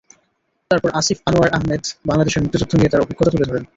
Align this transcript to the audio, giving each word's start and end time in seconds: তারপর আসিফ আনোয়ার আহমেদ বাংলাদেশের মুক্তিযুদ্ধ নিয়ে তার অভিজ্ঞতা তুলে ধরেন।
তারপর 0.71 0.89
আসিফ 0.99 1.17
আনোয়ার 1.25 1.53
আহমেদ 1.53 1.83
বাংলাদেশের 2.05 2.41
মুক্তিযুদ্ধ 2.43 2.73
নিয়ে 2.75 2.91
তার 2.91 3.03
অভিজ্ঞতা 3.03 3.31
তুলে 3.33 3.49
ধরেন। 3.49 3.63